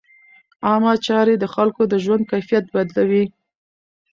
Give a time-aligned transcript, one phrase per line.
[0.67, 3.23] عامه چارې د خلکو د ژوند کیفیت بدلوي.